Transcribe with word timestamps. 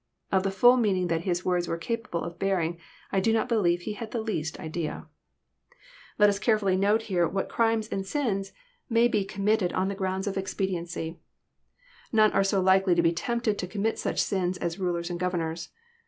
Of 0.31 0.41
the 0.41 0.49
fUU 0.49 0.81
meaning 0.81 1.09
that 1.09 1.25
His 1.25 1.45
words 1.45 1.67
were 1.67 1.77
capable 1.77 2.23
of 2.23 2.39
bearing 2.39 2.79
I 3.11 3.19
do 3.19 3.31
not 3.31 3.47
believe 3.47 3.81
he 3.81 3.93
had 3.93 4.09
the 4.09 4.19
least 4.19 4.59
idea. 4.59 5.05
Let 6.17 6.27
us 6.27 6.39
carefully 6.39 6.75
note 6.75 7.03
here 7.03 7.27
what 7.27 7.49
crimes 7.49 7.87
and 7.89 8.03
sins 8.03 8.51
may 8.89 9.07
be 9.07 9.23
com 9.23 9.47
800 9.47 9.59
EXP08IT0KT 9.59 9.59
THOUGHTS. 9.59 9.71
mftted 9.71 9.77
on 9.79 9.87
the 9.89 9.95
gronnd 9.95 10.25
of 10.27 10.37
expediency. 10.39 11.19
None 12.11 12.31
are 12.31 12.43
so 12.43 12.59
likely 12.59 12.95
to 12.95 13.03
be 13.03 13.13
tempted 13.13 13.59
to 13.59 13.67
commit 13.67 13.99
such 13.99 14.27
Bins 14.27 14.57
as 14.57 14.79
rulers 14.79 15.11
and 15.11 15.19
governors. 15.19 15.69